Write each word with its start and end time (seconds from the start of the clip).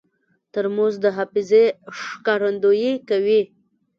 ترموز 0.53 0.93
د 1.03 1.05
حافظې 1.15 1.65
ښکارندویي 1.99 2.93
کوي. 3.09 3.41